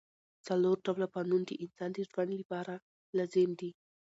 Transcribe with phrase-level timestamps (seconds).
[0.47, 2.75] څلور ډوله فنون د انسان د ژوند له پاره
[3.17, 3.71] لازم دي.